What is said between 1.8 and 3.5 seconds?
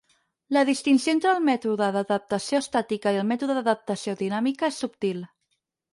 d'adaptació estàtica i el